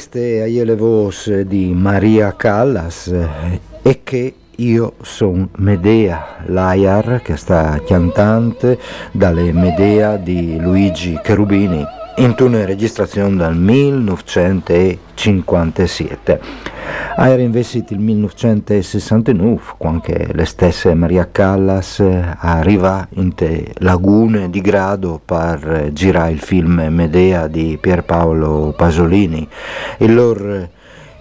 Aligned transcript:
queste 0.00 0.44
è 0.44 0.64
le 0.64 0.76
voci 0.76 1.46
di 1.46 1.74
Maria 1.74 2.34
Callas 2.34 3.08
eh, 3.08 3.60
e 3.82 4.00
che 4.02 4.34
io 4.56 4.94
son 5.02 5.46
Medea, 5.56 6.38
l'Aiar 6.46 7.20
che 7.22 7.36
sta 7.36 7.78
cantante 7.86 8.78
dalle 9.12 9.52
Medea 9.52 10.16
di 10.16 10.58
Luigi 10.58 11.20
Cherubini 11.22 11.84
in 12.16 12.34
una 12.38 12.64
registrazione 12.64 13.36
dal 13.36 13.56
1957. 13.56 16.40
Era 17.16 17.42
invece 17.42 17.84
il 17.88 17.98
1969 17.98 19.60
quando 19.76 20.12
le 20.32 20.44
stesse 20.44 20.94
Maria 20.94 21.28
Callas 21.30 22.00
arriva 22.00 23.06
in 23.14 23.34
te 23.34 23.72
lagune 23.78 24.50
di 24.50 24.60
grado 24.60 25.20
per 25.24 25.90
girare 25.92 26.32
il 26.32 26.40
film 26.40 26.88
Medea 26.90 27.46
di 27.46 27.78
Pierpaolo 27.80 28.74
Pasolini. 28.76 29.48
Il 29.98 30.14
loro 30.14 30.68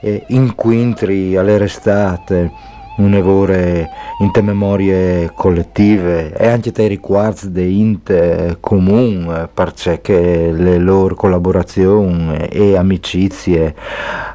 eh, 0.01 0.23
inquintri 0.27 1.35
all'estate 1.35 2.51
un'evore 2.99 3.89
in 4.19 4.31
te 4.31 4.41
memorie 4.41 5.31
collettive. 5.33 6.33
E 6.35 6.47
anche 6.47 6.71
te 6.71 6.87
riguardi 6.87 7.51
di 7.51 7.79
inte 7.79 8.57
comune 8.59 9.49
perché 9.53 10.51
le 10.51 10.77
loro 10.77 11.15
collaborazioni 11.15 12.47
e 12.47 12.75
amicizie 12.75 13.75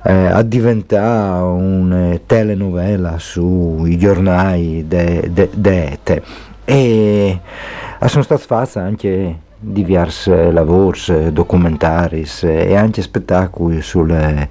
eh, 0.02 0.12
a 0.12 0.42
diventare 0.42 1.42
una 1.42 2.18
telenovela 2.26 3.18
sui 3.18 3.96
giornali 3.98 4.86
de, 4.86 5.28
de, 5.30 5.50
de 5.54 5.92
Ete. 5.92 6.22
E 6.64 7.40
sono 8.06 8.22
state 8.22 8.42
fatte 8.42 8.78
anche 8.78 9.38
diversi 9.64 10.30
lavori, 10.30 11.32
documentari 11.32 12.26
e 12.42 12.76
anche 12.76 13.02
spettacoli 13.02 13.80
sulle 13.80 14.48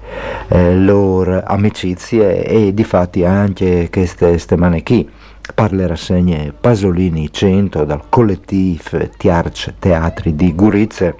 eh, 0.48 0.76
loro 0.76 1.42
amicizie 1.44 2.44
e 2.44 2.74
difatti 2.74 3.24
anche 3.24 3.88
queste 3.90 4.36
settimane 4.38 4.82
qui 4.82 5.08
per 5.54 5.72
le 5.72 5.86
rassegne 5.86 6.52
Pasolini 6.58 7.30
100 7.30 7.84
dal 7.84 8.08
collettivo 8.08 9.08
Tiarc 9.16 9.74
Teatri 9.78 10.34
di 10.34 10.54
Gurizze. 10.54 11.14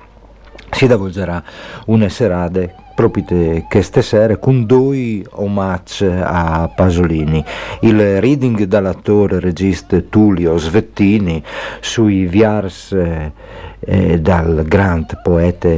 Si 0.71 0.87
svolgerà 0.87 1.43
una 1.87 2.09
serata 2.09 2.83
proprio 2.95 3.65
queste 3.69 4.03
sere 4.03 4.39
con 4.39 4.67
due 4.67 5.25
omaggi 5.31 6.07
a 6.07 6.71
Pasolini. 6.75 7.45
Il 7.81 8.21
reading 8.21 8.65
dall'attore 8.65 9.41
regista 9.41 9.99
Tullio 10.01 10.57
Svettini 10.57 11.43
sui 11.81 12.27
viars 12.27 12.93
eh, 12.93 14.21
dal 14.21 14.65
grande 14.65 15.19
poeta 15.23 15.69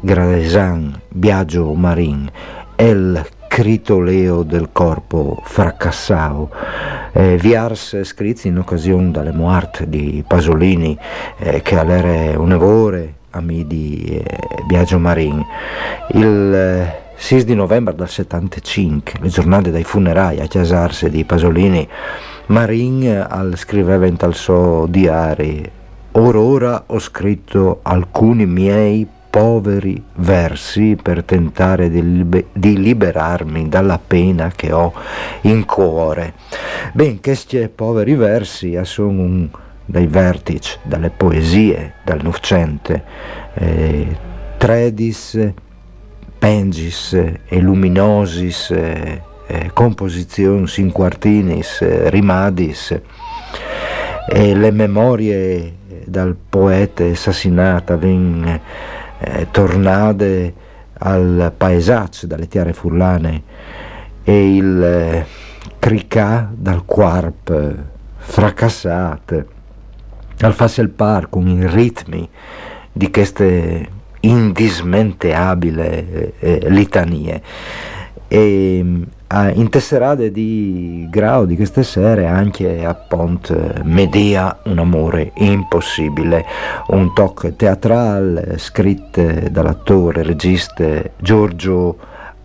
gradesan 0.00 1.00
Biagio 1.08 1.72
Marin. 1.74 2.30
E 2.76 2.88
il 2.88 3.26
critoleo 3.48 4.42
del 4.42 4.68
corpo 4.70 5.40
fracassato 5.42 6.50
eh, 7.12 7.38
viars 7.38 8.02
scritti 8.02 8.48
in 8.48 8.58
occasione 8.58 9.10
delle 9.10 9.32
morte 9.32 9.88
di 9.88 10.22
Pasolini 10.26 10.98
eh, 11.38 11.62
che 11.62 11.78
all'era 11.78 12.38
un 12.38 12.52
evore 12.52 13.14
ami 13.36 13.66
di 13.66 14.22
eh, 14.22 14.38
Biagio 14.66 14.98
Marin 14.98 15.44
il 16.12 16.54
eh, 16.54 17.04
6 17.14 17.44
di 17.44 17.54
novembre 17.54 17.94
del 17.94 18.08
75 18.08 19.20
le 19.20 19.28
giornate 19.28 19.70
dai 19.70 19.84
funerali 19.84 20.40
a 20.40 20.46
Chiasarse 20.46 21.08
di 21.10 21.24
Pasolini 21.24 21.88
Marin 22.46 23.26
al, 23.28 23.56
scriveva 23.56 24.06
in 24.06 24.16
tal 24.16 24.34
suo 24.34 24.86
diario 24.88 25.84
Or 26.18 26.34
ora 26.34 26.84
ho 26.86 26.98
scritto 26.98 27.80
alcuni 27.82 28.46
miei 28.46 29.06
poveri 29.28 30.02
versi 30.14 30.96
per 31.00 31.24
tentare 31.24 31.90
di, 31.90 32.00
liber- 32.00 32.46
di 32.54 32.80
liberarmi 32.80 33.68
dalla 33.68 34.00
pena 34.04 34.50
che 34.56 34.72
ho 34.72 34.94
in 35.42 35.66
cuore. 35.66 36.32
Ben, 36.94 37.20
questi 37.20 37.68
poveri 37.68 38.14
versi 38.14 38.80
sono 38.84 39.10
un, 39.10 39.48
dai 39.86 40.06
vertici, 40.06 40.78
dalle 40.82 41.10
poesie 41.10 41.94
del 42.04 42.20
Novecento, 42.22 43.00
eh, 43.54 44.16
Tredis, 44.58 45.52
Pengis 46.38 47.12
e 47.12 47.60
Luminosis 47.60 48.70
eh, 48.70 49.22
eh, 49.46 49.70
composizioni 49.72 50.70
in 50.76 50.92
quartinis, 50.92 51.80
eh, 51.80 52.10
rimadis, 52.10 53.00
e 54.28 54.54
le 54.54 54.70
memorie 54.72 55.74
dal 56.04 56.36
poeta 56.48 57.04
assassinato 57.04 57.96
vengono 57.96 58.60
eh, 59.18 59.46
tornate 59.50 60.52
al 60.98 61.52
paesaggio 61.56 62.26
dalle 62.26 62.48
tiare 62.48 62.72
furlane 62.72 63.42
e 64.24 64.56
il 64.56 64.82
eh, 64.82 65.26
cricà 65.78 66.50
dal 66.52 66.84
quarp 66.84 67.74
fracassato 68.16 69.54
al 70.40 70.52
Fassel 70.52 70.90
Park 70.90 71.30
con 71.30 71.48
i 71.48 71.66
ritmi 71.66 72.28
di 72.92 73.10
queste 73.10 73.88
indismenteabili 74.20 75.80
eh, 75.80 76.32
eh, 76.38 76.70
litanie. 76.70 77.42
E 78.28 78.84
a 79.28 79.50
intesserate 79.50 80.30
di 80.30 81.06
grado 81.10 81.46
di 81.46 81.56
queste 81.56 81.82
sere 81.82 82.26
anche 82.26 82.84
a 82.84 82.94
Pont 82.94 83.82
Medea 83.82 84.60
un 84.64 84.78
amore 84.78 85.32
impossibile. 85.36 86.44
Un 86.88 87.12
talk 87.14 87.56
teatrale 87.56 88.58
scritto 88.58 89.22
dall'attore 89.50 90.22
regista 90.22 91.02
Giorgio 91.16 91.96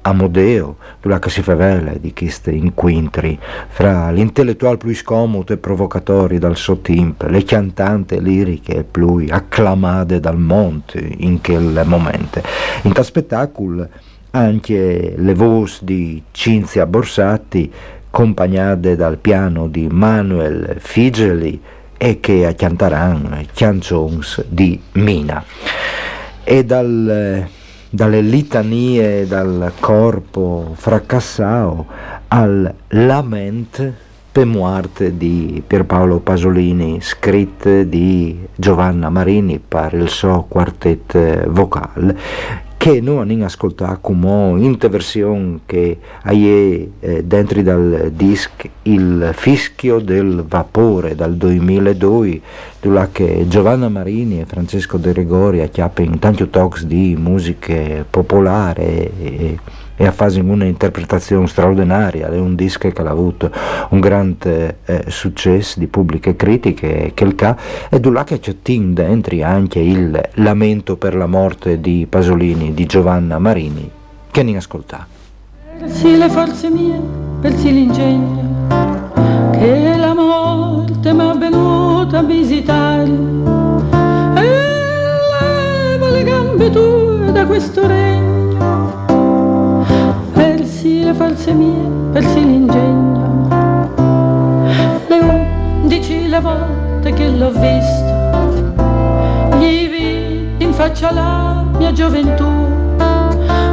Amodeo, 0.03 0.77
la 1.01 1.19
che 1.19 1.29
si 1.29 1.41
favela 1.41 1.91
di 1.93 2.13
questi 2.13 2.57
inquintri 2.57 3.37
fra 3.67 4.09
l'intellettuale 4.11 4.77
più 4.77 4.93
scomodo 4.95 5.53
e 5.53 5.57
provocatori 5.57 6.39
dal 6.39 6.57
suo 6.57 6.77
tempo, 6.77 7.27
le 7.27 7.43
cantanti 7.43 8.21
liriche 8.21 8.83
più 8.83 9.25
acclamate 9.29 10.19
dal 10.19 10.39
monte 10.39 10.99
in 11.17 11.39
quel 11.41 11.83
momento. 11.85 12.41
In 12.83 12.93
tal 12.93 13.05
spettacolo 13.05 13.87
anche 14.31 15.13
le 15.17 15.33
voci 15.33 15.79
di 15.83 16.23
Cinzia 16.31 16.85
Borsatti, 16.85 17.71
accompagnate 18.07 18.95
dal 18.95 19.17
piano 19.17 19.67
di 19.67 19.87
Manuel 19.89 20.77
Figeli 20.79 21.61
e 21.97 22.19
che 22.19 22.45
accanteranno 22.45 23.41
canzons 23.53 24.43
di 24.47 24.79
Mina. 24.93 25.43
E 26.43 26.65
dal 26.65 27.47
dalle 27.93 28.21
litanie 28.21 29.27
dal 29.27 29.73
corpo 29.81 30.71
fracassato 30.75 31.85
al 32.29 32.73
lament 32.87 33.93
per 34.31 34.45
morte 34.45 35.17
di 35.17 35.61
Pierpaolo 35.65 36.19
Pasolini, 36.19 37.01
scritte 37.01 37.89
di 37.89 38.47
Giovanna 38.55 39.09
Marini 39.09 39.59
per 39.59 39.93
il 39.93 40.07
suo 40.07 40.45
quartetto 40.47 41.43
vocale, 41.49 42.17
che 42.77 43.01
noi 43.01 43.19
abbiamo 43.19 43.43
ascoltato 43.43 43.99
come 43.99 44.63
interversione 44.63 45.59
che 45.65 45.99
hai 46.23 46.91
eh, 47.01 47.23
dentro 47.25 47.61
dal 47.61 48.09
disc 48.15 48.69
Il 48.83 49.31
fischio 49.33 49.99
del 49.99 50.45
vapore 50.47 51.13
dal 51.13 51.35
2002 51.35 52.41
dove 52.81 53.09
che 53.11 53.45
Giovanna 53.47 53.89
Marini 53.89 54.41
e 54.41 54.45
Francesco 54.45 54.97
De 54.97 55.13
Gregori 55.13 55.61
acchiappano 55.61 56.11
in 56.11 56.19
tanti 56.19 56.49
talks 56.49 56.83
di 56.85 57.15
musiche 57.17 58.03
popolari 58.09 58.81
e, 58.81 59.59
e 59.95 60.07
a 60.07 60.11
fare 60.11 60.39
un'interpretazione 60.39 61.45
straordinaria, 61.45 62.27
è 62.27 62.39
un 62.39 62.55
disco 62.55 62.89
che 62.89 63.01
ha 63.01 63.09
avuto 63.09 63.51
un 63.89 63.99
grande 63.99 64.77
eh, 64.85 65.03
successo 65.07 65.79
di 65.79 65.85
pubbliche 65.85 66.35
critiche 66.35 67.11
che 67.13 67.23
il 67.23 67.35
ca 67.35 67.55
e 67.87 67.99
là 68.09 68.23
che 68.23 68.39
c'è 68.39 68.55
dentro 68.63 69.43
anche 69.43 69.79
il 69.79 70.19
lamento 70.35 70.97
per 70.97 71.15
la 71.15 71.27
morte 71.27 71.79
di 71.79 72.07
Pasolini 72.09 72.73
di 72.73 72.87
Giovanna 72.87 73.37
Marini 73.37 73.89
che 74.31 74.41
ne 74.41 74.57
ascolta. 74.57 75.05
Persi 75.77 76.17
le 76.17 76.29
forze 76.29 76.69
mie, 76.69 76.99
persi 77.39 77.71
l'ingegno 77.71 78.67
che 79.51 79.95
la 79.97 80.13
morte 80.15 81.13
mi 81.13 81.19
è 81.19 81.23
venuta 82.01 82.17
a 82.19 82.23
visitare 82.23 83.03
e 84.35 84.41
leva 85.39 86.09
le 86.09 86.23
gambe 86.23 86.69
tue 86.69 87.31
da 87.31 87.45
questo 87.45 87.87
regno 87.87 88.21
le 91.11 91.17
false 91.17 91.53
mie, 91.53 92.11
persi 92.13 92.39
l'ingegno. 92.39 93.47
Le 95.07 95.19
undici 95.19 96.27
le 96.27 96.39
volte 96.39 97.11
che 97.11 97.27
l'ho 97.29 97.51
visto, 97.51 98.73
gli 99.59 99.89
vidi 99.89 100.55
in 100.59 100.73
faccia 100.73 101.11
la 101.11 101.65
mia 101.77 101.91
gioventù. 101.91 102.45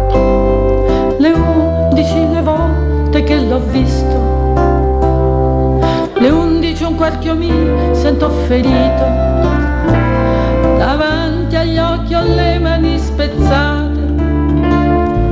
Le 1.19 1.31
undici 1.31 2.29
le 2.33 2.34
volte 3.15 3.23
che 3.23 3.41
l'ho 3.41 3.61
visto, 3.71 4.55
le 6.15 6.31
undici 6.31 6.83
un 6.83 6.97
quarto 6.97 7.37
mi 7.37 7.53
sento 7.93 8.29
ferito 8.29 9.05
davanti 10.79 11.55
agli 11.55 11.79
occhi 11.79 12.15
ho 12.15 12.23
le 12.23 12.59
mani 12.59 12.99
spezzate 12.99 14.01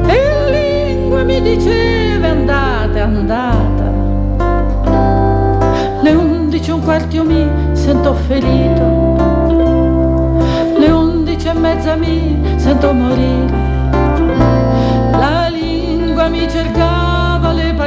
e 0.07 0.23
la 0.23 0.49
lingua 0.49 1.25
mi 1.25 1.41
diceva 1.41 2.29
andate, 2.29 3.01
andata. 3.01 3.91
Le 6.03 6.11
undici 6.13 6.71
un 6.71 6.83
quarto 6.83 7.25
mi 7.25 7.49
sento 7.73 8.15
ferito, 8.15 9.17
le 10.79 10.91
undici 10.91 11.49
e 11.49 11.53
mezza 11.53 11.97
mi 11.97 12.41
sento 12.57 12.93
morire. 12.93 13.71
La 15.19 15.49
lingua 15.49 16.29
mi 16.29 16.49
cercava 16.49 17.02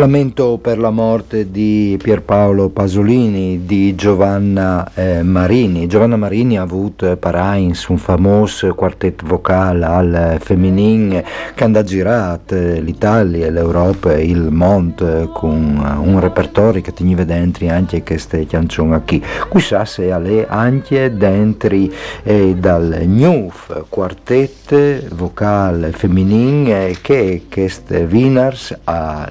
Lamento 0.00 0.56
per 0.56 0.78
la 0.78 0.88
morte 0.88 1.50
di 1.50 1.98
Pierpaolo 2.02 2.70
Pasolini, 2.70 3.66
di 3.66 3.94
Giovanna 3.94 4.90
eh, 4.94 5.22
Marini. 5.22 5.86
Giovanna 5.88 6.16
Marini 6.16 6.56
ha 6.56 6.62
avuto 6.62 7.14
Parains, 7.18 7.86
un 7.88 7.98
famoso 7.98 8.74
quartetto 8.74 9.26
vocale 9.26 9.84
al 9.84 10.36
femminile 10.40 11.22
che 11.54 11.64
ha 11.64 11.82
girato 11.82 12.54
l'Italia, 12.54 13.50
l'Europa 13.50 14.14
e 14.14 14.24
il 14.24 14.50
mondo 14.50 15.28
con 15.34 16.00
un 16.02 16.18
repertorio 16.18 16.80
che 16.80 16.94
teneva 16.94 17.24
dentro 17.24 17.68
anche 17.68 18.02
queste 18.02 18.46
canzoni 18.46 18.98
qui. 19.04 19.22
Chissà 19.52 19.84
se 19.84 20.08
è 20.08 20.46
anche 20.48 21.14
dentro 21.14 21.76
eh, 22.22 22.54
dal 22.56 23.02
Newf, 23.04 23.84
quartetto 23.90 24.78
vocale 25.14 25.92
femminile 25.92 26.96
che 27.02 27.42
queste 27.50 28.08
winners 28.10 28.74
a 28.84 29.28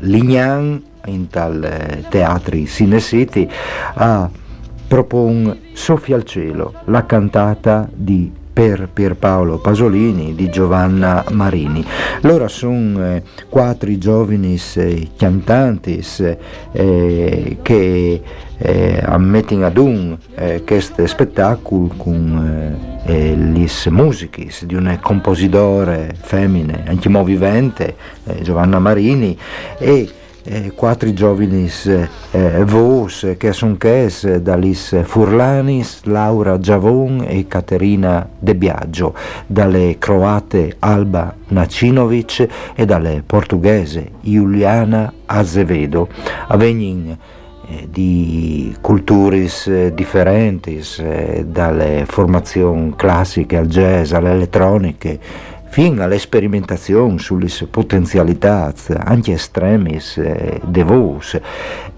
Lignan 0.60 0.84
in 1.06 1.28
tal 1.30 1.64
eh, 1.64 2.04
teatri 2.10 2.68
Cine 2.68 3.00
City 3.00 3.48
a 3.96 4.30
propon 4.88 5.58
Sofia 5.74 6.16
al 6.16 6.24
cielo, 6.24 6.74
la 6.86 7.06
cantata 7.06 7.88
di 7.92 8.32
per 8.52 8.90
Pierpaolo 8.92 9.60
Pasolini 9.60 10.36
di 10.36 10.50
Giovanna 10.50 11.24
Marini. 11.32 11.86
Loro 12.22 12.50
sono 12.50 13.06
eh, 13.06 13.24
quattro 13.48 13.98
giovani 13.98 14.60
eh, 14.74 15.12
cantanti 15.16 16.04
eh, 16.74 17.58
che 17.62 18.22
eh, 18.58 19.02
ammettono 19.02 19.66
ad 19.66 19.78
un 19.78 20.18
eh, 20.36 20.64
questo 20.66 21.08
spettacolo 21.08 21.94
con 21.96 23.00
eh, 23.06 23.36
le 23.38 23.92
musiche 23.92 24.50
di 24.64 24.76
un 24.76 24.98
compositore 25.02 26.14
femmine, 26.20 26.84
anche 26.86 27.08
movivente, 27.08 27.96
eh, 28.26 28.42
Giovanna 28.42 28.80
Marini, 28.80 29.38
e 29.78 30.10
eh, 30.50 30.72
quattro 30.74 31.14
giovani 31.14 31.70
eh, 32.32 32.64
vos 32.66 33.36
che 33.38 33.54
sono 33.54 33.78
ches 33.78 34.38
dalis 34.38 35.04
Furlanis, 35.04 36.02
Laura 36.06 36.58
Giavon 36.58 37.24
e 37.28 37.48
Caterina 37.48 38.28
De 38.38 38.56
Biagio, 38.56 39.14
dalle 39.46 39.98
croate 40.00 40.76
Alba 40.80 41.36
Nacinovic 41.50 42.48
e 42.74 42.86
dalle 42.86 43.22
portoghese 43.24 44.10
Giuliana 44.22 45.14
Azevedo. 45.28 46.08
Avegnin 46.48 47.16
eh, 47.72 47.88
di 47.88 48.76
culture 48.82 49.48
eh, 49.68 49.94
differenti, 49.94 50.84
eh, 50.98 51.46
dalle 51.48 52.06
formazioni 52.08 52.94
classiche 52.96 53.58
al 53.58 53.68
jazz, 53.68 54.12
alle 54.14 54.32
elettroniche, 54.32 55.20
fino 55.70 56.04
alle 56.04 56.20
sperimentazioni 56.20 57.20
sulle 57.20 57.48
potenzialità 57.70 58.74
anche 58.98 59.34
estremis 59.34 60.18
eh, 60.18 60.60
de 60.66 60.84
vos, 60.84 61.40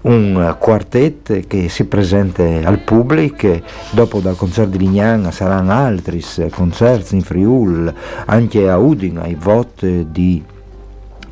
un 0.02 0.56
quartetto 0.58 1.40
che 1.46 1.68
si 1.68 1.86
presenta 1.86 2.42
al 2.42 2.78
pubblico, 2.78 3.60
dopo 3.90 4.20
dal 4.20 4.36
concerto 4.36 4.76
di 4.76 4.78
Lignana 4.78 5.30
saranno 5.30 5.72
altri 5.72 6.22
concerti 6.50 7.14
in 7.14 7.22
Friul, 7.22 7.92
anche 8.26 8.68
a 8.68 8.78
Udine, 8.78 9.22
ai 9.22 9.34
voti 9.34 10.06
di 10.10 10.42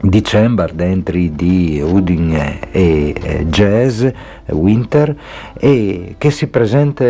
dicembre 0.02 0.70
dentro 0.74 1.18
di 1.18 1.80
Udine 1.84 2.70
e 2.70 3.46
jazz 3.48 4.06
Winter 4.46 5.14
e 5.58 6.14
che 6.16 6.30
si 6.30 6.46
presenta 6.46 7.04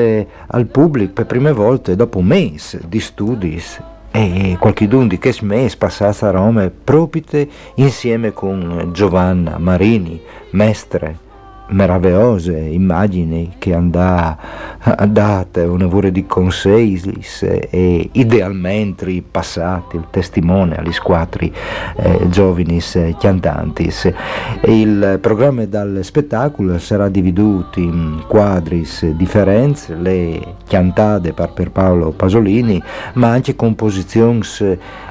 al 0.47 0.67
pubblico 0.67 1.13
per 1.13 1.27
prime 1.27 1.53
volte 1.53 1.95
dopo 1.95 2.19
un 2.19 2.27
mese 2.27 2.81
di 2.89 2.99
studi 2.99 3.63
e 4.13 4.57
qualche 4.59 4.89
di 5.09 5.19
che 5.19 5.35
mese 5.43 5.77
passato 5.77 6.27
a 6.27 6.31
Roma 6.31 6.71
proprio 6.71 7.47
insieme 7.77 8.33
con 8.33 8.91
Giovanna 8.93 9.59
Marini, 9.59 10.21
mestre 10.51 11.29
meravigliose 11.71 12.57
immagini 12.57 13.55
che 13.59 13.75
hanno 13.75 14.37
dato 15.09 15.73
un 15.73 15.79
lavoro 15.79 16.11
di 16.11 16.27
consigli 16.27 17.21
e 17.41 18.09
idealmente 18.13 19.23
passati 19.29 19.97
il 19.97 20.07
testimone 20.11 20.77
agli 20.77 20.93
squadri 20.93 21.53
eh, 21.97 22.29
giovani 22.29 22.81
cantanti. 23.19 23.93
Il 24.65 25.19
programma 25.21 25.65
del 25.65 26.01
spettacolo 26.03 26.79
sarà 26.79 27.09
dividuto 27.09 27.79
in 27.79 28.23
quadri 28.27 28.87
differenti, 29.15 29.95
le 29.97 30.55
cantate 30.67 31.33
per, 31.33 31.53
per 31.53 31.71
Paolo 31.71 32.11
Pasolini, 32.11 32.83
ma 33.15 33.29
anche 33.29 33.57
composizioni 33.57 34.41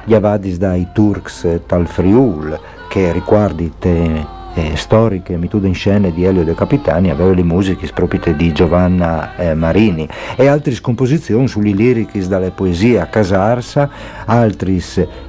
chiavate 0.06 0.56
dai 0.56 0.88
Turks 0.92 1.60
tal 1.66 1.86
Friul 1.86 2.58
che 2.88 3.12
riguardi 3.12 3.72
te 3.78 4.38
eh, 4.54 4.76
storiche 4.76 5.36
mitude 5.36 5.68
in 5.68 5.74
scene 5.74 6.12
di 6.12 6.24
Elio 6.24 6.42
De 6.42 6.54
Capitani 6.54 7.10
aveva 7.10 7.32
le 7.32 7.42
musiche 7.42 7.88
proprie 7.94 8.34
di 8.34 8.52
Giovanna 8.52 9.36
eh, 9.36 9.54
Marini 9.54 10.08
e 10.36 10.46
altre 10.46 10.72
scomposizioni 10.72 11.46
sulle 11.46 11.70
liriche 11.70 12.26
dalle 12.26 12.50
poesie 12.50 13.00
a 13.00 13.06
Casarsa, 13.06 13.88
altri 14.24 14.82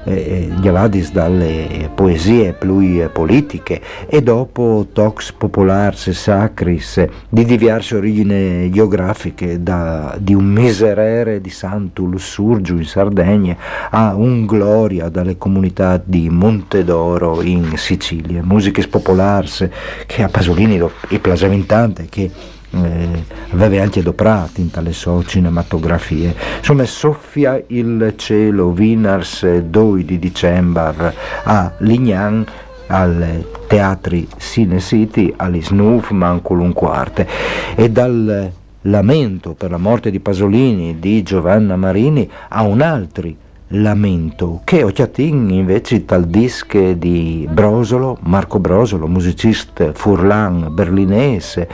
eh, 0.06 0.50
chiavadis 0.60 1.12
dalle 1.12 1.90
poesie 1.94 2.54
più 2.54 2.70
politiche 3.12 3.82
e 4.08 4.22
dopo 4.22 4.88
tox 4.92 5.32
popolars 5.34 6.10
sacris 6.12 7.06
di 7.30 7.46
diverse 7.46 7.96
origini 7.96 8.72
geografiche 8.72 9.62
da, 9.62 10.16
di 10.20 10.34
un 10.34 10.46
miserere 10.46 11.42
di 11.42 11.50
Santo 11.50 12.04
Lussurgiu 12.04 12.78
in 12.78 12.86
Sardegna 12.86 13.56
a 13.90 14.16
un 14.16 14.46
gloria 14.46 15.10
dalle 15.10 15.38
comunità 15.38 16.01
di 16.04 16.30
Montedoro 16.30 17.42
in 17.42 17.74
Sicilia, 17.75 18.42
musiche 18.44 18.88
popolari 18.88 19.11
popolars 19.12 19.68
che 20.06 20.24
a 20.24 20.30
Pasolini 20.30 20.80
è 21.10 21.20
plasaventante 21.20 22.08
che 22.10 22.32
eh, 22.74 23.24
aveva 23.51 23.84
anche 23.84 24.01
doprato 24.01 24.62
in 24.62 24.72
tale 24.72 24.94
so 24.94 25.24
cinematografie. 25.24 26.34
Insomma, 26.58 26.86
soffia 26.86 27.62
il 27.68 28.13
cielo, 28.15 28.68
Wieners 28.68 29.60
2 29.60 30.06
di 30.06 30.18
dicembre 30.18 31.13
a 31.44 31.72
Lignan 31.80 32.46
al 32.88 33.46
teatri 33.68 34.27
Cine 34.38 34.80
City, 34.80 35.34
all'Isnuf, 35.36 36.12
Manculum 36.12 36.74
Quarte 36.74 37.27
e 37.75 37.89
dal 37.89 38.51
lamento 38.86 39.53
per 39.53 39.70
la 39.70 39.77
morte 39.77 40.10
di 40.10 40.20
Pasolini 40.20 41.00
di 41.00 41.24
Giovanna 41.24 41.75
Marini 41.75 42.30
a 42.50 42.63
un 42.63 42.82
altro 42.82 43.30
lamento. 43.72 44.62
Che 44.63 44.84
ho 44.84 44.90
chiatin 44.90 45.50
invece 45.50 46.06
tal 46.06 46.25
disc 46.25 46.78
di 46.78 47.48
Brosolo, 47.51 48.18
Marco 48.22 48.60
Brosolo, 48.60 49.08
musicista 49.08 49.92
furlan 49.94 50.74
berlinese, 50.74 51.68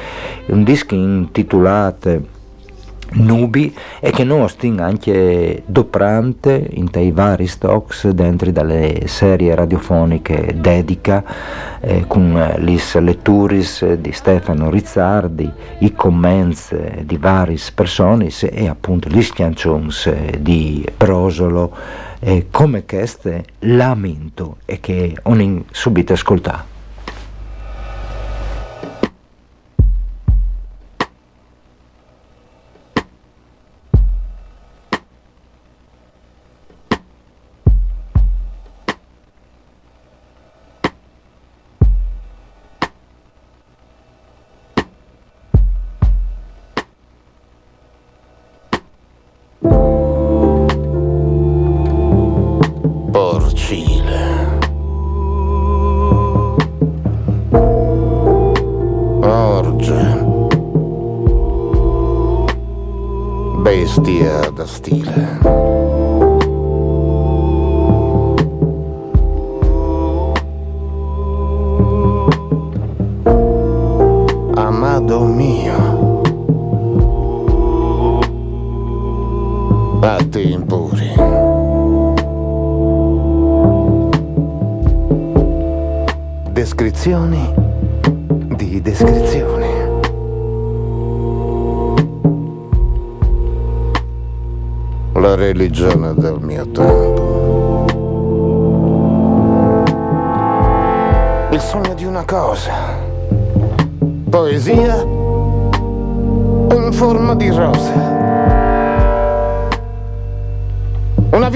un 0.47 0.63
disco 0.63 0.95
intitolato 0.95 2.35
nubi 3.13 3.73
e 3.99 4.11
che 4.11 4.23
non 4.23 4.41
ostin 4.41 4.79
anche 4.79 5.63
doprante 5.65 6.67
in 6.71 6.89
tai 6.89 7.11
vari 7.11 7.47
stocks 7.47 8.09
dentro 8.09 8.51
dalle 8.51 9.03
serie 9.05 9.55
radiofoniche 9.55 10.55
dedica 10.57 11.23
eh, 11.79 12.05
con 12.07 12.33
le 12.57 12.75
letturis 12.99 13.93
di 13.93 14.11
Stefano 14.11 14.69
Rizzardi, 14.69 15.51
i 15.79 15.93
comments 15.93 16.75
di 17.01 17.17
vari 17.17 17.59
personis 17.73 18.43
e 18.43 18.67
appunto 18.67 19.09
gli 19.09 19.21
schiancions 19.21 20.11
di 20.39 20.85
Brosolo 20.95 21.75
eh, 22.19 22.47
come 22.51 22.85
queste 22.85 23.45
lamento 23.59 24.57
e 24.65 24.79
che 24.79 25.15
ogni 25.23 25.63
subito 25.71 26.15
ascoltato. 53.67 54.07
descrizioni 64.57 65.76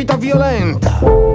vita 0.01 0.17
violenta 0.17 1.30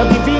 Lamento 0.00 0.30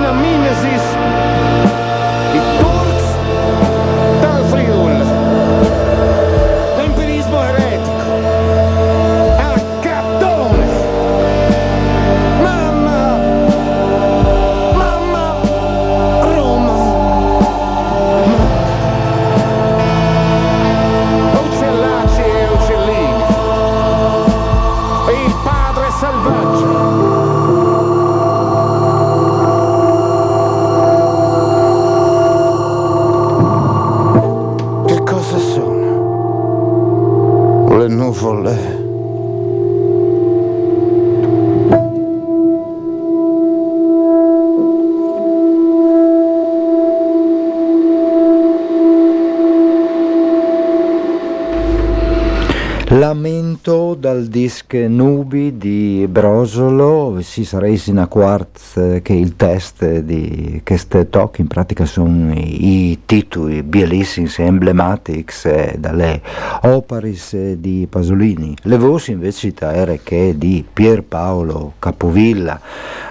dal 54.20 54.28
disc 54.28 54.74
Nubi 54.74 55.56
di 55.56 56.06
Brosolo, 56.06 57.20
si 57.22 57.42
sarà 57.42 57.68
in 57.68 57.98
a 57.98 58.06
quartz 58.06 59.00
che 59.02 59.14
il 59.14 59.34
test 59.34 60.00
di 60.00 60.60
questo 60.62 61.06
talk 61.06 61.38
in 61.38 61.46
pratica 61.46 61.86
sono 61.86 62.34
i, 62.34 62.90
i 62.90 62.98
titoli 63.06 63.62
bellissimi 63.62 64.28
e 64.36 64.42
emblematici 64.42 65.48
eh, 65.48 65.76
dalle 65.78 66.20
opere 66.62 67.14
di 67.58 67.86
Pasolini. 67.88 68.54
Le 68.62 68.76
voci 68.76 69.12
invece 69.12 69.54
era 69.56 69.94
che 70.02 70.34
di 70.36 70.64
Pierpaolo 70.70 71.74
Capovilla 71.78 72.60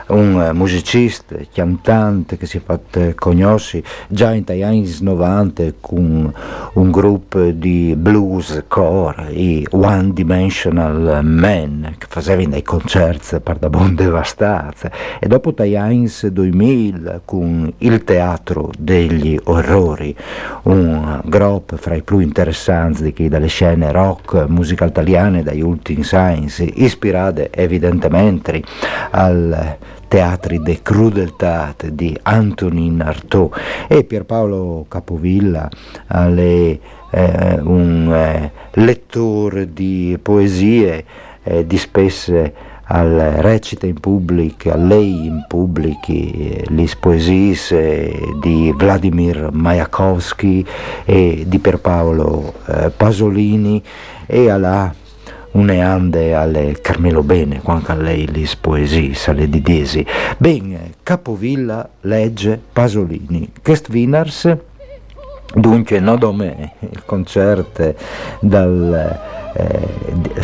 un 0.10 0.42
eh, 0.42 0.54
musicista, 0.54 1.36
cantante 1.54 2.38
che 2.38 2.46
si 2.46 2.58
è 2.58 2.62
fatto 2.64 3.14
conoscere 3.16 3.84
già 4.08 4.34
in 4.34 4.44
anni 4.48 4.96
90 5.00 5.74
con 5.80 6.34
un 6.74 6.92
gruppo 6.92 7.42
di 7.52 7.96
blues 7.98 8.64
core, 8.68 9.32
i 9.32 9.66
One 9.72 10.14
Dimensional 10.14 11.20
Men, 11.24 11.96
che 11.98 12.06
facevano 12.10 12.50
dei 12.50 12.64
concerti 12.64 13.40
per 13.40 13.58
da 13.58 13.70
buon 13.70 13.96
devastati, 13.96 14.90
e 15.20 15.28
dopo 15.28 15.54
gli 15.64 15.76
anni 15.76 16.10
2000 16.22 17.22
con 17.26 17.72
il 17.80 18.04
Teatro 18.04 18.72
degli 18.78 19.38
Orrori, 19.46 20.16
un 20.64 21.22
gruppo 21.26 21.78
fra 21.78 21.96
i 21.96 22.02
più 22.02 22.20
interessanti 22.20 23.14
chi 23.14 23.28
dalle 23.28 23.48
scene 23.48 23.92
rock, 23.92 24.46
musica 24.48 24.86
italiana 24.86 25.42
dagli 25.42 25.62
ultimi 25.62 26.04
science, 26.04 26.64
ispirate 26.64 27.50
evidentemente 27.52 28.62
al 29.12 29.78
Teatri 30.10 30.60
de 30.60 30.82
Crudeltate 30.82 31.94
di 31.96 32.18
Antonin 32.24 33.00
Artaud. 33.00 33.54
E 33.88 34.04
Pierpaolo 34.04 34.86
Capovilla 34.90 35.70
alle, 36.08 36.80
eh, 37.12 37.60
un 37.62 38.12
eh, 38.12 38.52
lettore 38.74 39.72
di 39.72 40.18
poesie 40.22 41.06
eh, 41.44 41.66
dispesse 41.66 42.54
al 42.92 43.36
recita 43.38 43.86
in 43.86 44.00
pubblico, 44.00 44.72
a 44.72 44.76
lei 44.76 45.28
in 45.28 45.46
pubblico, 45.48 46.12
eh, 46.12 46.64
le 46.68 46.88
poesie 47.00 47.56
eh, 47.70 48.34
di 48.42 48.74
Vladimir 48.76 49.50
Majakovsky 49.52 50.66
e 51.06 51.44
di 51.46 51.60
Pierpaolo 51.60 52.54
eh, 52.66 52.90
Pasolini. 52.90 53.82
E 54.26 54.50
alla 54.50 54.94
uneande 55.52 56.34
alle 56.36 56.78
Carmelo 56.82 57.24
Bene, 57.24 57.62
quanto 57.62 57.92
a 57.92 57.96
lei 57.96 58.28
le 58.28 58.48
poesie, 58.60 59.14
alle 59.28 59.50
didesi. 59.50 60.06
Ben, 60.38 60.94
Capovilla 61.04 61.88
legge 62.02 62.60
Pasolini, 62.72 63.52
Quest 63.62 63.90
Winners, 63.90 64.56
dunque 65.54 66.00
Nodome, 66.00 66.74
il 66.80 67.04
concerto 67.06 67.96
dal, 68.40 69.20
eh, 69.54 69.88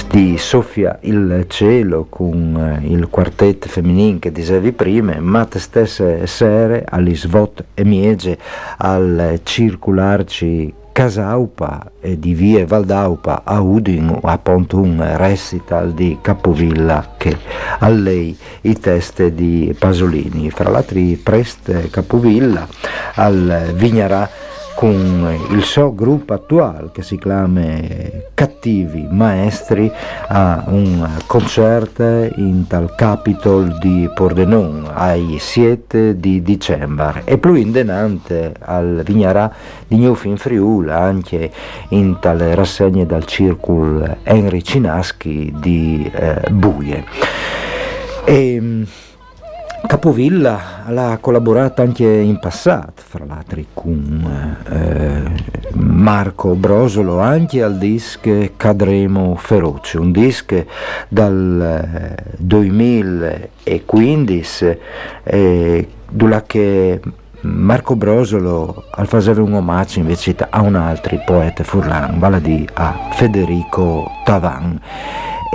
di 0.09 0.37
Sofia 0.37 0.97
il 1.01 1.45
cielo 1.47 2.07
con 2.09 2.79
eh, 2.81 2.87
il 2.87 3.07
quartetto 3.09 3.67
femminile 3.67 4.19
che 4.19 4.31
dicevi 4.31 4.71
prima, 4.71 5.19
ma 5.19 5.45
te 5.45 5.59
stesse 5.59 6.25
sere 6.25 6.83
agli 6.87 7.15
svot 7.15 7.63
e 7.73 7.83
miege 7.83 8.37
al 8.77 9.39
circularci 9.43 10.73
Casaupa 10.95 11.91
e 11.99 12.17
di 12.17 12.33
Vie 12.33 12.65
Valdaupa 12.65 13.41
a 13.43 13.59
Udin 13.59 14.17
appunto 14.23 14.77
un 14.77 15.03
recital 15.17 15.91
di 15.91 16.19
Capovilla 16.21 17.15
che 17.17 17.37
a 17.79 17.89
lei 17.89 18.33
i 18.61 18.79
test 18.79 19.27
di 19.27 19.75
Pasolini. 19.77 20.49
Fra 20.51 20.69
l'altro 20.69 21.01
Preste 21.21 21.89
Capovilla 21.89 22.65
al 23.15 23.73
Vignarà 23.73 24.29
con 24.75 25.37
il 25.51 25.63
suo 25.63 25.95
gruppo 25.95 26.33
attuale 26.33 26.89
che 26.91 27.01
si 27.01 27.17
chiama 27.17 27.63
Cattivi 28.33 29.07
Maestri 29.09 29.89
a 30.27 30.65
un 30.67 31.09
concerto 31.25 32.29
in 32.35 32.65
tal 32.67 32.93
Capitol 32.95 33.77
di 33.79 34.09
Pordenone 34.13 34.89
ai 34.93 35.37
7 35.39 36.19
di 36.19 36.41
dicembre 36.41 37.21
e 37.23 37.37
più 37.37 37.53
in 37.53 37.71
denante 37.71 38.53
al 38.59 39.01
Vignarà 39.05 39.51
di 39.87 39.97
Newfin 39.97 40.35
Friul 40.37 40.89
anche 40.89 41.51
in 41.89 42.17
tale 42.19 42.53
rassegne 42.53 43.05
dal 43.05 43.25
Circul 43.25 44.17
Henry 44.23 44.61
Cinaschi 44.61 45.53
di 45.57 46.09
eh, 46.13 46.49
Buie. 46.51 47.03
E, 48.25 48.83
Capovilla 49.87 50.83
ha 50.85 51.17
collaborato 51.17 51.81
anche 51.81 52.05
in 52.05 52.39
passato, 52.39 53.01
fra 53.07 53.25
l'altro 53.25 53.61
con 53.73 54.57
eh, 54.69 55.23
Marco 55.73 56.55
Brosolo, 56.55 57.19
anche 57.19 57.61
al 57.61 57.77
disco 57.77 58.31
Cadremo 58.57 59.35
Feroce, 59.35 59.97
un 59.97 60.11
disco 60.11 60.65
dal 61.07 62.15
2015 62.37 64.77
eh, 65.23 65.87
dove 66.09 66.43
che 66.45 66.99
Marco 67.41 67.95
Brosolo 67.95 68.85
al 68.91 69.07
faceva 69.07 69.41
un 69.41 69.53
omaggio 69.53 69.99
invece 69.99 70.35
a 70.49 70.61
un 70.61 70.75
altro 70.75 71.21
poeta 71.25 71.63
furlan, 71.63 72.17
vale 72.17 72.65
a 72.73 73.09
Federico 73.11 74.09
Tavan 74.23 74.79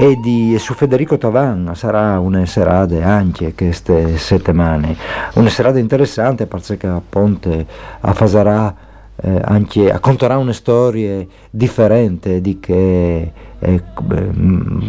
e, 0.00 0.18
di, 0.18 0.56
su 0.58 0.72
Federico 0.72 1.18
Tavan 1.18 1.72
sarà 1.74 2.18
una 2.18 2.46
serata 2.46 3.04
anche 3.04 3.52
queste 3.52 4.16
settimane, 4.16 4.96
una 5.34 5.50
serata 5.50 5.78
interessante 5.78 6.46
perché 6.46 6.86
a 6.86 7.02
Ponte 7.06 7.66
a 8.00 8.14
Fasarà 8.14 8.74
eh, 9.16 9.40
anche 9.44 9.92
racconterà 9.92 10.38
una 10.38 10.54
storia 10.54 11.22
differente 11.50 12.40
di 12.40 12.58
che 12.58 13.30
è 13.60 13.80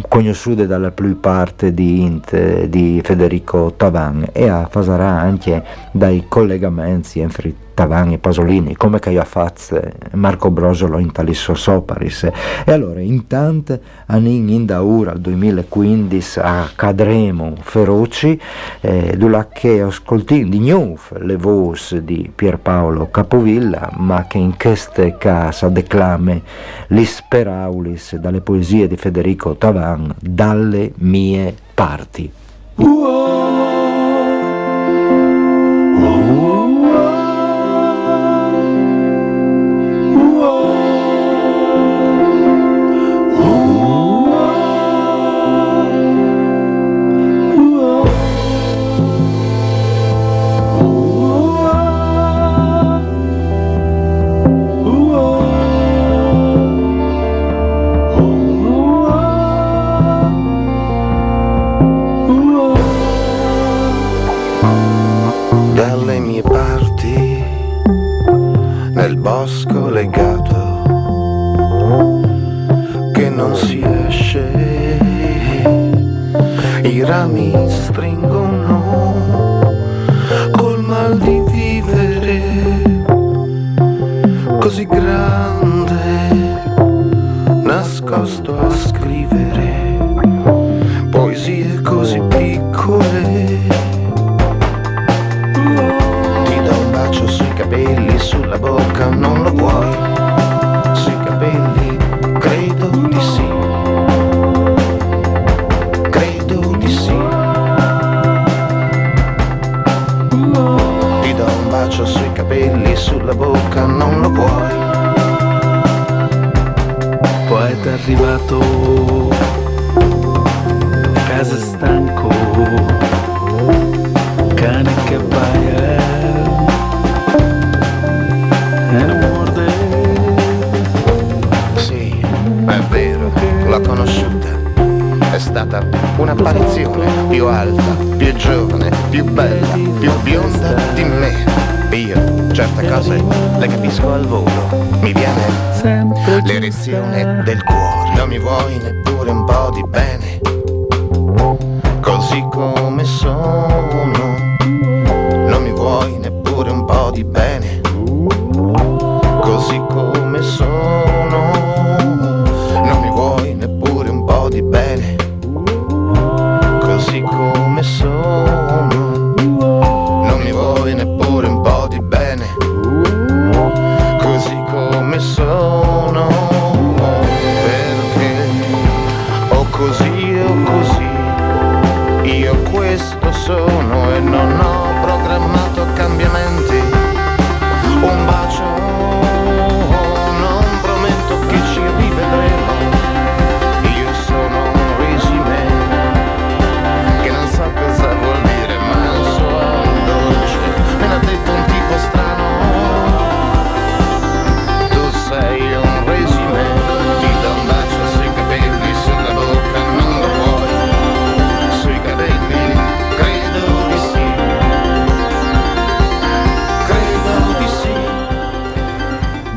conosciuta 0.08 0.64
dalla 0.64 0.90
più 0.90 1.20
parte 1.20 1.74
di, 1.74 2.20
di 2.68 3.00
Federico 3.04 3.74
Tavan 3.76 4.28
e 4.32 4.48
a 4.48 4.66
Fasarà 4.68 5.20
anche 5.20 5.62
dai 5.92 6.24
collegamenti 6.26 7.20
entre 7.20 7.54
Tavan 7.74 8.12
e 8.12 8.18
Pasolini, 8.18 8.76
come 8.76 8.98
che 8.98 9.18
ha 9.18 9.24
fatto 9.24 9.80
Marco 10.12 10.50
Brosolo 10.50 10.98
in 10.98 11.10
Talisso 11.12 11.54
Soparis. 11.54 12.24
E 12.64 12.72
allora, 12.72 13.00
intanto, 13.00 13.78
anin 14.06 14.48
in 14.48 14.66
daura 14.66 15.12
al 15.12 15.20
2015 15.20 16.38
a 16.40 16.70
Cadremo 16.74 17.54
Feroci, 17.60 18.38
eh, 18.80 19.14
dove 19.16 19.48
che 19.52 19.80
ascoltiamo 19.80 20.48
di 20.48 20.58
nuovo 20.60 20.98
le 21.18 21.36
voci 21.36 22.04
di 22.04 22.30
Pierpaolo 22.34 23.10
Capovilla, 23.10 23.90
ma 23.96 24.26
che 24.26 24.38
in 24.38 24.56
queste 24.56 25.16
case 25.18 25.70
declame 25.72 26.42
l'isperaulis 26.88 28.16
dalle 28.16 28.40
poesie 28.40 28.61
di 28.86 28.96
Federico 28.96 29.56
Tavan 29.56 30.14
dalle 30.20 30.92
mie 30.96 31.54
parti. 31.74 32.30
Uoh! 32.76 33.81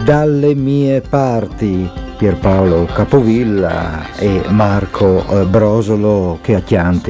Dalle 0.06 0.54
mie 0.54 1.02
parti 1.02 1.90
Pierpaolo 2.16 2.86
Capovilla 2.86 4.14
e 4.18 4.44
Marco 4.50 5.26
eh, 5.28 5.46
Brosolo 5.46 6.38
che 6.44 6.54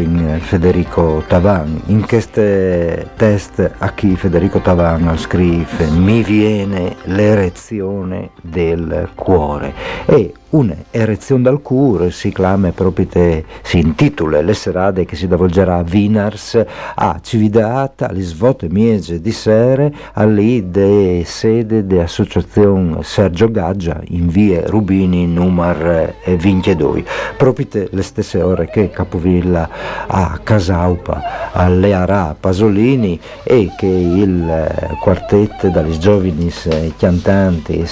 in 0.02 0.40
Federico 0.40 1.22
Tavan. 1.28 1.82
In 1.88 2.08
queste 2.08 3.12
test 3.18 3.70
a 3.80 3.92
chi 3.92 4.16
Federico 4.16 4.60
Tavan 4.60 5.18
scrive 5.18 5.88
mi 5.90 6.24
viene 6.24 6.96
l'erezione 7.04 8.30
del 8.42 9.10
cuore 9.14 9.74
e 10.06 10.34
un'erezione 10.56 11.44
dal 11.44 11.62
cuore 11.62 12.12
si 12.12 12.32
clama 12.32 12.72
proprio 12.72 13.08
te, 13.08 13.46
si 13.62 13.80
intitola 13.80 14.42
le 14.42 14.54
serate 14.54 15.04
che 15.04 15.16
si 15.16 15.28
davolgerà 15.28 15.78
a 15.78 15.84
Vinars 15.84 16.64
a 16.96 17.20
Cividata, 17.22 18.10
alle 18.10 18.22
svote 18.22 18.68
miege 18.70 19.20
di 19.20 19.32
sere, 19.32 19.94
allì 20.14 20.70
de 20.70 21.24
sede 21.26 21.86
dell'associazione 21.86 23.04
Sergio 23.04 23.52
Gaggia 23.52 24.00
in 24.10 24.28
via 24.28 24.64
Rubini 24.66 25.28
numero 25.28 26.14
22, 26.26 27.04
proprio 27.38 27.88
le 27.90 28.02
stesse 28.02 28.42
ore 28.42 28.70
che 28.70 28.90
Capovilla 28.90 29.68
a 30.08 30.40
Casaupa, 30.42 31.52
alle 31.52 31.94
Arà 31.94 32.36
Pasolini 32.40 33.20
e 33.44 33.72
che 33.78 33.86
il 33.88 34.96
quartetto 35.02 35.70
dagli 35.70 35.98
giovani 35.98 36.52
cantanti 36.98 37.86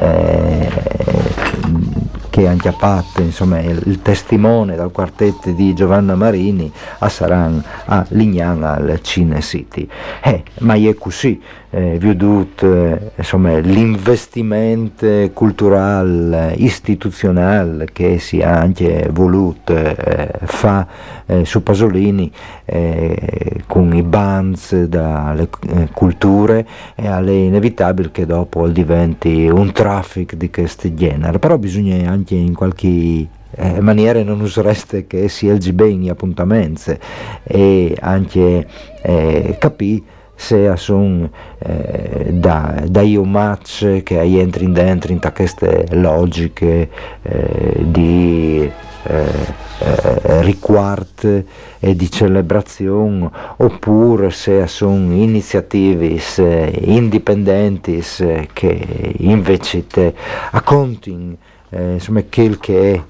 eh, 0.00 1.27
che 2.30 2.46
anche 2.46 2.68
a 2.68 2.72
Pat, 2.72 3.18
insomma, 3.18 3.60
il, 3.60 3.80
il, 3.86 4.02
testimone 4.02 4.76
dal 4.76 4.90
quartetto 4.90 5.50
di 5.50 5.74
Giovanna 5.74 6.14
Marini 6.14 6.70
a 6.98 7.08
Saran, 7.08 7.62
a 7.86 8.04
Lignan, 8.10 8.62
al 8.62 9.00
Cine 9.02 9.40
City. 9.40 9.88
Eh, 10.22 10.42
ma 10.60 10.74
è 10.74 10.94
così, 10.94 11.40
eh, 11.70 11.98
vedut 11.98 12.62
eh, 12.62 13.10
insomma, 13.16 13.58
l'investimento 13.58 15.30
culturale, 15.32 16.54
istituzionale 16.56 17.86
che 17.92 18.18
si 18.18 18.38
è 18.38 18.44
anche 18.44 19.08
voluto 19.12 19.74
eh, 19.74 20.30
fa 20.44 20.86
eh, 21.26 21.44
su 21.44 21.62
Pasolini 21.62 22.32
eh, 22.64 23.62
con 23.66 23.94
i 23.94 24.02
bands 24.02 24.84
dalle 24.84 25.48
eh, 25.68 25.88
culture 25.92 26.66
e 26.94 27.06
è 27.06 27.30
inevitabile 27.30 28.10
che 28.10 28.24
dopo 28.24 28.66
diventi 28.68 29.46
un 29.48 29.72
traffic 29.72 30.34
di 30.34 30.50
questo 30.50 30.92
genere, 30.94 31.38
però 31.38 31.58
bisogna 31.58 32.10
anche 32.10 32.27
in 32.34 32.54
qualche 32.54 33.26
eh, 33.50 33.80
maniere 33.80 34.22
non 34.22 34.40
usereste 34.40 35.06
che 35.06 35.28
si 35.28 35.46
legge 35.46 35.72
bene 35.72 36.04
gli 36.04 36.08
appuntamenti 36.08 36.96
e 37.42 37.96
anche 38.00 38.66
eh, 39.02 39.56
capì 39.58 40.04
se 40.34 40.72
sono 40.76 41.28
eh, 41.58 42.28
da, 42.30 42.84
da 42.86 43.00
io 43.00 43.24
match 43.24 44.04
che 44.04 44.20
entri 44.20 44.70
dentro 44.70 45.10
in 45.10 45.20
queste 45.34 45.86
logiche 45.90 46.88
eh, 47.22 47.84
di 47.84 48.70
eh, 49.02 49.24
eh, 49.80 50.42
riquart 50.42 51.44
e 51.80 51.96
di 51.96 52.10
celebrazione 52.10 53.30
oppure 53.56 54.30
se 54.30 54.66
sono 54.68 55.12
iniziative 55.12 56.20
eh, 56.36 56.72
indipendenti 56.84 58.00
che 58.52 59.14
invece 59.18 59.86
te 59.86 60.14
accontano 60.50 61.36
eh, 61.70 61.92
insomma 61.94 62.22
quel 62.28 62.58
che 62.58 62.94
è 62.94 63.02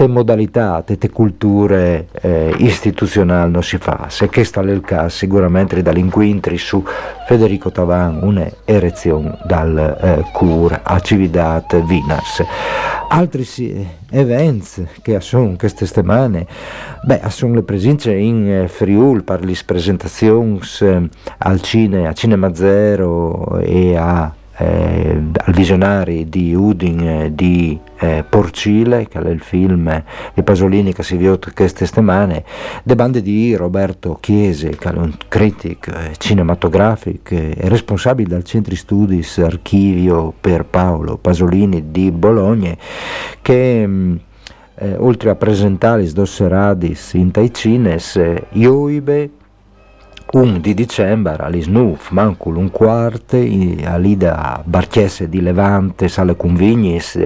te 0.00 0.06
modalità, 0.06 0.80
te, 0.80 0.96
te 0.96 1.10
culture 1.10 2.08
eh, 2.22 2.54
istituzionali 2.56 3.50
non 3.50 3.62
si 3.62 3.76
fa. 3.76 4.06
Se 4.08 4.30
che 4.30 4.44
sta 4.44 4.62
nel 4.62 4.80
caso, 4.80 5.10
sicuramente 5.10 5.82
dall'inquintri 5.82 6.56
su 6.56 6.82
Federico 7.26 7.70
Tavan 7.70 8.20
un'erezione 8.22 9.36
dal 9.44 9.76
eh, 10.00 10.24
cur 10.32 10.80
a 10.82 10.98
Cividat 11.00 11.84
Vinas. 11.84 12.42
Altri 13.10 13.44
sì, 13.44 13.86
eventi 14.10 14.88
che 15.02 15.20
sono 15.20 15.54
queste 15.58 15.84
settimane, 15.84 16.46
beh, 17.04 17.20
sono 17.28 17.54
le 17.54 17.62
presenze 17.62 18.14
in 18.14 18.48
eh, 18.48 18.68
Friul 18.68 19.22
per 19.22 19.44
le 19.44 19.54
presentazioni 19.66 20.60
eh, 20.80 21.08
al 21.38 21.60
Cine, 21.60 22.06
a 22.06 22.14
Cinema 22.14 22.54
Zero 22.54 23.58
e 23.58 23.96
a 23.96 24.32
eh, 24.60 25.22
al 25.32 25.54
visionari 25.54 26.28
di 26.28 26.54
Udin 26.54 27.00
eh, 27.00 27.34
di 27.34 27.78
eh, 27.98 28.24
Porcile, 28.28 29.08
che 29.08 29.18
è 29.18 29.28
il 29.28 29.40
film 29.40 30.04
di 30.34 30.42
Pasolini 30.42 30.92
che 30.92 31.02
si 31.02 31.16
vede 31.16 31.38
queste 31.54 31.86
settimane, 31.86 32.44
le 32.82 32.94
bande 32.94 33.22
di 33.22 33.54
Roberto 33.54 34.18
Chiese, 34.20 34.76
che 34.76 34.90
è 34.90 34.92
un 34.92 35.14
critico 35.28 35.92
eh, 35.92 36.12
cinematografico 36.18 37.34
e 37.34 37.56
responsabile 37.62 38.28
del 38.28 38.44
Centri 38.44 38.76
Studis 38.76 39.38
Archivio 39.38 40.34
per 40.38 40.66
Paolo 40.66 41.16
Pasolini 41.16 41.90
di 41.90 42.10
Bologna, 42.10 42.76
che 43.40 43.86
mm, 43.86 44.16
eh, 44.74 44.96
oltre 44.98 45.30
a 45.30 45.36
presentare 45.36 46.02
i 46.02 46.12
dosseradis 46.12 47.14
in 47.14 47.30
Taicines, 47.30 48.16
eh, 48.16 48.46
Ioibe 48.50 49.30
un 50.32 50.60
di 50.60 50.74
dicembre 50.74 51.36
all'Isnuf, 51.38 52.10
mancul 52.10 52.56
un 52.56 52.70
quart, 52.70 53.34
all'ida 53.84 54.62
Barchiese 54.64 55.28
di 55.28 55.40
Levante, 55.40 56.08
Sale 56.08 56.36
Convignis, 56.36 57.18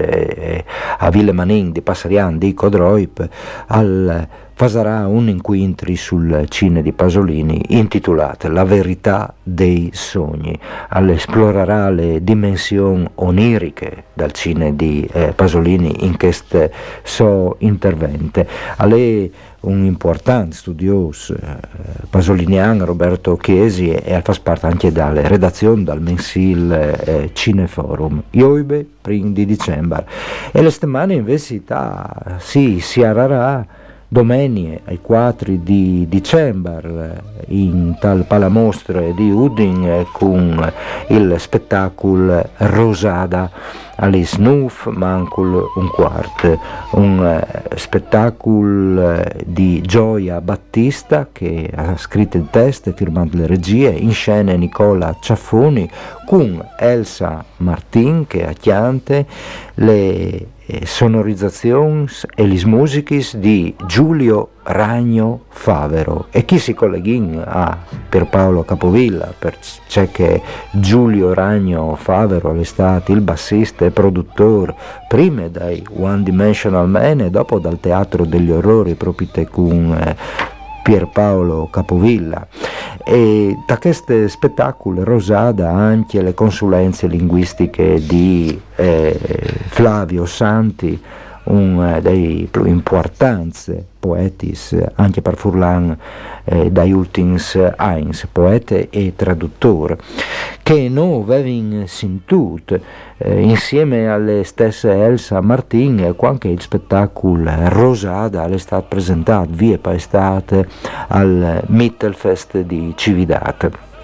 a 0.97 1.09
Ville 1.09 1.31
Manin 1.31 1.71
di 1.71 1.81
Passarian 1.81 2.37
di 2.37 2.53
Codroip, 2.53 3.27
al 3.67 4.27
farà 4.55 5.05
un 5.05 5.27
incontro 5.27 5.93
sul 5.95 6.45
cine 6.47 6.81
di 6.81 6.93
Pasolini 6.93 7.61
intitolato 7.69 8.49
La 8.49 8.63
verità 8.63 9.33
dei 9.43 9.89
sogni. 9.93 10.57
Esplorerà 10.89 11.89
le 11.89 12.23
dimensioni 12.23 13.07
oniriche 13.15 14.05
del 14.13 14.31
cine 14.31 14.75
di 14.75 15.07
eh, 15.11 15.33
Pasolini 15.33 16.05
in 16.05 16.17
questo 16.17 16.69
suo 17.03 17.57
intervento. 17.59 18.45
Alle 18.77 19.29
un 19.65 19.83
importante 19.83 20.55
studioso 20.55 21.33
eh, 21.33 21.57
pasoliniano 22.09 22.85
Roberto 22.85 23.35
Chiesi 23.35 23.91
e 23.91 24.21
fa 24.21 24.33
parte 24.41 24.67
anche 24.67 24.91
dalla 24.91 25.27
redazione 25.27 25.83
del 25.83 25.99
mensile 25.99 27.03
eh, 27.03 27.29
Cineforum. 27.33 28.23
Ioibe, 28.31 28.87
primi 29.01 29.33
di 29.33 29.45
dicembre. 29.45 30.05
E 30.51 30.61
le 30.61 30.69
settimane 30.69 31.15
invece 31.15 31.61
sì, 32.37 32.79
si 32.79 33.03
arrarà 33.03 33.65
domenica 34.07 34.81
ai 34.85 34.99
4 35.01 35.53
di 35.61 36.05
dicembre 36.07 37.21
in 37.47 37.95
tal 37.99 38.25
palamostre 38.25 39.13
di 39.13 39.29
Udin 39.29 40.05
con 40.11 40.71
il 41.07 41.35
spettacolo 41.37 42.49
Rosada 42.57 43.49
alle 43.97 44.25
Snoof 44.25 44.87
mancul 44.87 45.71
un 45.75 45.87
quarto, 45.89 46.59
un 46.91 47.23
eh, 47.25 47.77
spettacolo 47.77 49.21
di 49.45 49.81
Gioia 49.81 50.41
Battista 50.41 51.29
che 51.31 51.71
ha 51.73 51.95
scritto 51.97 52.37
il 52.37 52.47
testo 52.49 52.89
e 52.89 52.93
firmato 52.93 53.37
le 53.37 53.47
regie, 53.47 53.89
in 53.89 54.11
scena 54.11 54.53
Nicola 54.53 55.15
Ciaffoni 55.19 55.89
con 56.25 56.65
Elsa 56.77 57.43
Martin 57.57 58.27
che 58.27 58.45
ha 58.45 58.53
chiante 58.53 59.25
le 59.75 60.47
eh, 60.67 60.85
sonorizzazioni 60.85 62.07
e 62.35 62.47
le 62.47 62.65
musiche 62.65 63.23
di 63.35 63.75
Giulio 63.85 64.49
Ragno 64.63 65.43
Favero. 65.49 66.25
E 66.31 66.43
chi 66.43 66.57
si 66.57 66.73
colleghi 66.73 67.39
a 67.43 67.77
Pierpaolo 68.09 68.63
Capovilla 68.63 69.31
per 69.37 69.57
c'è 69.87 70.09
che 70.09 70.41
Giulio 70.71 71.33
Ragno 71.33 71.95
Favero 71.95 72.59
è 72.59 72.63
stato 72.63 73.11
il 73.11 73.21
bassista 73.21 73.85
e 73.85 73.91
produttore 73.91 74.75
prima 75.07 75.47
dai 75.47 75.83
One 75.97 76.23
Dimensional 76.23 76.89
Man 76.89 77.21
e 77.21 77.29
dopo 77.29 77.59
dal 77.59 77.79
Teatro 77.79 78.25
degli 78.25 78.49
Orrori 78.49 78.95
proprio 78.95 79.27
con 79.51 79.93
eh, 79.93 80.15
Pierpaolo 80.85 81.67
Capovilla. 81.71 82.45
E 83.03 83.57
da 83.65 83.79
questo 83.79 84.27
spettacolo 84.27 85.03
Rosada 85.03 85.71
anche 85.71 86.21
le 86.21 86.35
consulenze 86.35 87.07
linguistiche 87.07 88.05
di 88.05 88.61
eh, 88.75 89.19
Flavio 89.69 90.27
Santi 90.27 91.01
un 91.45 91.99
dei 92.01 92.47
più 92.49 92.65
importanti 92.65 93.93
poeti 93.99 94.55
anche 94.95 95.21
per 95.21 95.35
Furlan 95.35 95.97
eh, 96.43 96.71
dai 96.71 96.91
ultimi 96.91 97.39
Heinz, 97.77 98.27
poeta 98.31 98.75
e 98.75 99.13
traduttore, 99.15 99.97
che 100.61 100.89
noi 100.89 101.23
avevamo 101.23 101.87
sentito 101.87 102.79
eh, 103.17 103.41
insieme 103.41 104.07
alle 104.07 104.43
stesse 104.43 104.91
Elsa 104.91 105.41
Martin 105.41 106.13
quando 106.15 106.47
il 106.47 106.61
spettacolo 106.61 107.51
Rosada 107.69 108.45
è 108.45 108.57
stato 108.57 108.85
presentato 108.87 109.49
via 109.51 109.77
per 109.79 109.95
estate 109.95 110.67
al 111.07 111.63
Mittelfest 111.67 112.59
di 112.59 112.93
Cividate 112.95 113.94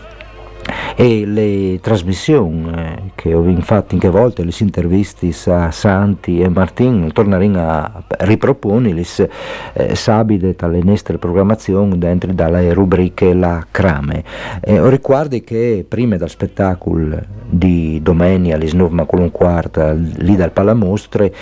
e 0.95 1.25
le 1.25 1.80
trasmissioni 1.82 2.71
eh, 2.73 3.12
che 3.15 3.34
ho 3.34 3.43
fatto 3.62 3.93
in 3.93 3.99
che 3.99 4.10
volte, 4.10 4.43
le 4.43 4.51
interviste 4.60 5.32
a 5.45 5.71
Santi 5.71 6.41
e 6.41 6.49
Martin, 6.49 7.12
torneremo 7.12 7.60
a 7.60 8.04
riproporli 8.19 9.04
eh, 9.73 9.95
sabide 9.95 10.56
dalle 10.56 10.84
nostre 10.84 11.17
programmazioni 11.17 11.97
dentro 11.97 12.32
dalle 12.34 12.73
rubriche 12.73 13.34
La 13.34 13.65
Crame. 13.69 14.23
Eh, 14.62 14.89
ricordi 14.89 15.43
che 15.43 15.86
prima 15.88 16.17
del 16.17 16.30
spettacolo 16.30 17.19
di 17.49 17.99
domenica 18.01 18.56
alle 18.56 18.69
9 18.71 19.06
un 19.10 19.32
quarto 19.32 19.95
lì 20.17 20.36
dal 20.36 20.51
Palamostre 20.51 21.34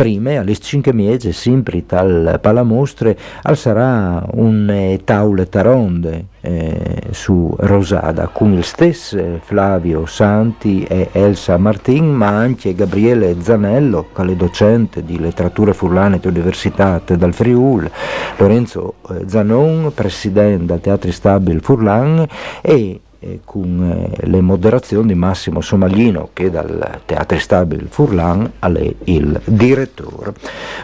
prima 0.00 0.38
alle 0.38 0.56
5 0.56 0.94
mesi 0.94 1.30
sempre 1.30 1.84
tal 1.84 2.38
palamostre 2.40 3.18
al 3.42 3.54
sarà 3.54 4.24
un 4.32 4.98
taule 5.04 5.46
taronde 5.50 6.24
eh, 6.40 7.02
su 7.10 7.54
Rosada 7.58 8.28
con 8.28 8.54
il 8.54 8.64
stesso 8.64 9.38
Flavio 9.42 10.06
Santi 10.06 10.84
e 10.84 11.10
Elsa 11.12 11.58
Martin 11.58 12.14
ma 12.14 12.28
anche 12.28 12.74
Gabriele 12.74 13.42
Zanello 13.42 14.08
che 14.14 14.22
è 14.22 14.34
docente 14.36 15.04
di 15.04 15.18
letteratura 15.18 15.74
furlane 15.74 16.18
dell'Università 16.18 17.02
dal 17.04 17.34
Friul 17.34 17.90
Lorenzo 18.38 18.94
eh, 19.10 19.24
Zanon 19.26 19.92
presidente 19.94 20.64
del 20.64 20.80
Teatro 20.80 21.12
Stabile 21.12 21.60
Furlan 21.60 22.26
e 22.62 23.00
eh, 23.20 23.40
con 23.44 24.10
eh, 24.18 24.26
le 24.26 24.40
moderazioni 24.40 25.08
di 25.08 25.14
Massimo 25.14 25.60
Somaglino 25.60 26.30
che 26.32 26.50
dal 26.50 27.00
Teatro 27.04 27.38
Stabile 27.38 27.84
Furlan 27.88 28.50
è 28.58 28.94
il 29.04 29.40
direttore. 29.44 30.32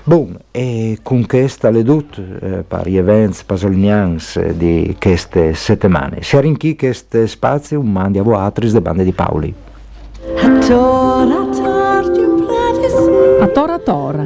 Bon, 0.04 0.36
e 0.50 0.98
con 1.02 1.26
questa 1.26 1.70
le 1.70 1.82
dut 1.82 2.18
eh, 2.18 2.64
per 2.66 2.88
gli 2.88 2.98
eventi 2.98 3.42
pasolinians 3.44 4.50
di 4.50 4.96
queste 5.00 5.54
settimane. 5.54 6.22
Si 6.22 6.36
arrinchi 6.36 6.76
questo 6.76 7.26
spazio 7.26 7.80
un 7.80 7.90
mandi 7.90 8.18
a 8.18 8.22
voatris 8.22 8.72
de 8.72 8.80
bande 8.80 9.04
di 9.04 9.12
Paoli. 9.12 9.54
A 13.40 13.46
tora 13.48 13.78
tora, 13.78 14.24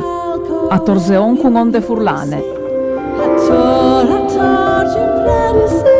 a 0.68 0.78
torseon 0.78 1.36
con 1.38 1.54
onde 1.54 1.80
furlane. 1.80 2.36
A 3.16 3.28
tora 3.46 4.24
tora, 4.26 5.99